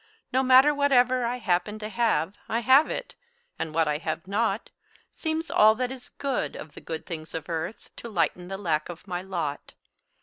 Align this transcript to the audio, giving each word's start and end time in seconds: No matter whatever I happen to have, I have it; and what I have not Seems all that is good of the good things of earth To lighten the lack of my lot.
No 0.33 0.41
matter 0.41 0.73
whatever 0.73 1.25
I 1.25 1.35
happen 1.37 1.77
to 1.77 1.87
have, 1.87 2.35
I 2.49 2.61
have 2.61 2.89
it; 2.89 3.13
and 3.59 3.71
what 3.71 3.87
I 3.87 3.99
have 3.99 4.25
not 4.27 4.71
Seems 5.11 5.51
all 5.51 5.75
that 5.75 5.91
is 5.91 6.09
good 6.09 6.55
of 6.55 6.73
the 6.73 6.81
good 6.81 7.05
things 7.05 7.35
of 7.35 7.47
earth 7.47 7.91
To 7.97 8.09
lighten 8.09 8.47
the 8.47 8.57
lack 8.57 8.89
of 8.89 9.05
my 9.07 9.21
lot. 9.21 9.75